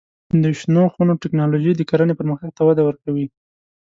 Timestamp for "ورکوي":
2.85-3.25